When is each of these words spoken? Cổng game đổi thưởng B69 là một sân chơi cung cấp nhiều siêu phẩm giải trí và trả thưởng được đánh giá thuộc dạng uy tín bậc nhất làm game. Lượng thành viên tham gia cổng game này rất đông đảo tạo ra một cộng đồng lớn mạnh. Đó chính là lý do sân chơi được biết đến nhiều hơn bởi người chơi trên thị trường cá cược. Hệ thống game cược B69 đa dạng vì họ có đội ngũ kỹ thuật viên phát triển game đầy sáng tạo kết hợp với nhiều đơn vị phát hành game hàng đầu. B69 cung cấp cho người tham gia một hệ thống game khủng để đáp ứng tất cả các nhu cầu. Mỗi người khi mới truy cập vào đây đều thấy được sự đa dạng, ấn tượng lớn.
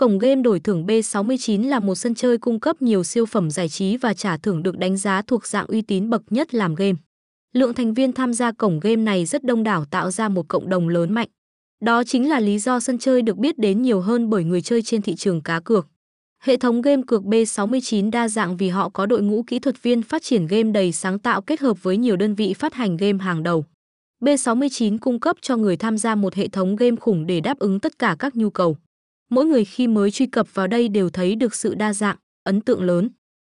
Cổng 0.00 0.18
game 0.18 0.42
đổi 0.42 0.60
thưởng 0.60 0.86
B69 0.86 1.68
là 1.68 1.80
một 1.80 1.94
sân 1.94 2.14
chơi 2.14 2.38
cung 2.38 2.60
cấp 2.60 2.82
nhiều 2.82 3.04
siêu 3.04 3.26
phẩm 3.26 3.50
giải 3.50 3.68
trí 3.68 3.96
và 3.96 4.14
trả 4.14 4.36
thưởng 4.36 4.62
được 4.62 4.78
đánh 4.78 4.96
giá 4.96 5.22
thuộc 5.22 5.46
dạng 5.46 5.66
uy 5.66 5.82
tín 5.82 6.10
bậc 6.10 6.22
nhất 6.30 6.54
làm 6.54 6.74
game. 6.74 6.98
Lượng 7.52 7.74
thành 7.74 7.94
viên 7.94 8.12
tham 8.12 8.32
gia 8.32 8.52
cổng 8.52 8.80
game 8.80 8.96
này 8.96 9.24
rất 9.24 9.44
đông 9.44 9.62
đảo 9.62 9.84
tạo 9.84 10.10
ra 10.10 10.28
một 10.28 10.48
cộng 10.48 10.68
đồng 10.68 10.88
lớn 10.88 11.12
mạnh. 11.12 11.28
Đó 11.80 12.04
chính 12.04 12.28
là 12.28 12.40
lý 12.40 12.58
do 12.58 12.80
sân 12.80 12.98
chơi 12.98 13.22
được 13.22 13.36
biết 13.36 13.58
đến 13.58 13.82
nhiều 13.82 14.00
hơn 14.00 14.30
bởi 14.30 14.44
người 14.44 14.62
chơi 14.62 14.82
trên 14.82 15.02
thị 15.02 15.14
trường 15.14 15.40
cá 15.40 15.60
cược. 15.60 15.86
Hệ 16.42 16.56
thống 16.56 16.82
game 16.82 17.02
cược 17.06 17.22
B69 17.22 18.10
đa 18.10 18.28
dạng 18.28 18.56
vì 18.56 18.68
họ 18.68 18.88
có 18.88 19.06
đội 19.06 19.22
ngũ 19.22 19.42
kỹ 19.42 19.58
thuật 19.58 19.82
viên 19.82 20.02
phát 20.02 20.22
triển 20.22 20.46
game 20.46 20.70
đầy 20.70 20.92
sáng 20.92 21.18
tạo 21.18 21.42
kết 21.42 21.60
hợp 21.60 21.82
với 21.82 21.96
nhiều 21.96 22.16
đơn 22.16 22.34
vị 22.34 22.54
phát 22.54 22.74
hành 22.74 22.96
game 22.96 23.18
hàng 23.18 23.42
đầu. 23.42 23.64
B69 24.20 24.98
cung 24.98 25.20
cấp 25.20 25.36
cho 25.40 25.56
người 25.56 25.76
tham 25.76 25.98
gia 25.98 26.14
một 26.14 26.34
hệ 26.34 26.48
thống 26.48 26.76
game 26.76 26.96
khủng 26.96 27.26
để 27.26 27.40
đáp 27.40 27.58
ứng 27.58 27.80
tất 27.80 27.98
cả 27.98 28.16
các 28.18 28.36
nhu 28.36 28.50
cầu. 28.50 28.76
Mỗi 29.30 29.44
người 29.46 29.64
khi 29.64 29.86
mới 29.88 30.10
truy 30.10 30.26
cập 30.26 30.54
vào 30.54 30.66
đây 30.66 30.88
đều 30.88 31.10
thấy 31.10 31.34
được 31.34 31.54
sự 31.54 31.74
đa 31.74 31.92
dạng, 31.92 32.16
ấn 32.44 32.60
tượng 32.60 32.82
lớn. 32.82 33.08